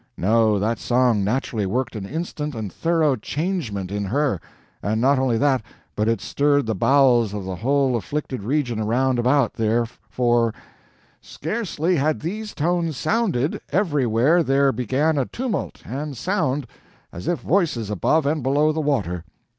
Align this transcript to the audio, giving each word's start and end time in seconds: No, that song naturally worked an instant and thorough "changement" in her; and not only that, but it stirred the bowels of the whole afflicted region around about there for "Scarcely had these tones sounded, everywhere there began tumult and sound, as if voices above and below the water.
No, 0.17 0.57
that 0.57 0.79
song 0.79 1.23
naturally 1.23 1.67
worked 1.67 1.95
an 1.95 2.07
instant 2.07 2.55
and 2.55 2.73
thorough 2.73 3.15
"changement" 3.15 3.91
in 3.91 4.05
her; 4.05 4.41
and 4.81 4.99
not 4.99 5.19
only 5.19 5.37
that, 5.37 5.61
but 5.95 6.07
it 6.07 6.19
stirred 6.21 6.65
the 6.65 6.73
bowels 6.73 7.35
of 7.35 7.45
the 7.45 7.57
whole 7.57 7.95
afflicted 7.95 8.41
region 8.41 8.79
around 8.79 9.19
about 9.19 9.53
there 9.53 9.85
for 9.85 10.55
"Scarcely 11.21 11.97
had 11.97 12.19
these 12.21 12.55
tones 12.55 12.97
sounded, 12.97 13.61
everywhere 13.71 14.41
there 14.41 14.71
began 14.71 15.23
tumult 15.31 15.83
and 15.85 16.17
sound, 16.17 16.65
as 17.13 17.27
if 17.27 17.41
voices 17.41 17.91
above 17.91 18.25
and 18.25 18.41
below 18.41 18.71
the 18.71 18.81
water. 18.81 19.23